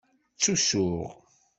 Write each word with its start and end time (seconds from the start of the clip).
Ttusuɣ. 0.33 1.07